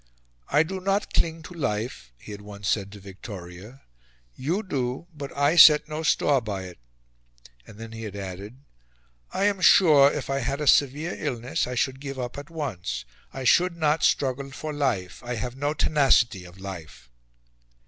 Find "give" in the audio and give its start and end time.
11.99-12.17